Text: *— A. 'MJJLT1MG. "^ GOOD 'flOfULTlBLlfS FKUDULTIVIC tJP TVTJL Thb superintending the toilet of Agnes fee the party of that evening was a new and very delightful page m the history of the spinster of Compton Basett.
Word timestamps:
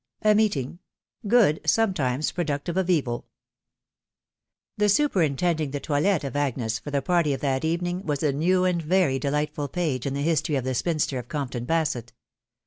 *— 0.11 0.21
A. 0.23 0.33
'MJJLT1MG. 0.33 0.55
"^ 1.25 1.27
GOOD 1.27 1.61
'flOfULTlBLlfS 1.63 2.33
FKUDULTIVIC 2.33 2.63
tJP 2.73 3.03
TVTJL 3.23 3.23
Thb 4.79 4.89
superintending 4.91 5.69
the 5.69 5.79
toilet 5.79 6.23
of 6.23 6.35
Agnes 6.35 6.79
fee 6.79 6.89
the 6.89 7.03
party 7.03 7.33
of 7.33 7.41
that 7.41 7.63
evening 7.63 8.01
was 8.03 8.23
a 8.23 8.31
new 8.33 8.65
and 8.65 8.81
very 8.81 9.19
delightful 9.19 9.67
page 9.67 10.07
m 10.07 10.15
the 10.15 10.23
history 10.23 10.55
of 10.55 10.63
the 10.63 10.73
spinster 10.73 11.19
of 11.19 11.27
Compton 11.27 11.67
Basett. 11.67 12.13